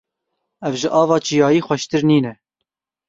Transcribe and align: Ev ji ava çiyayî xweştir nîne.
Ev 0.67 0.73
ji 0.81 0.89
ava 0.99 1.17
çiyayî 1.25 1.61
xweştir 1.67 2.01
nîne. 2.09 2.33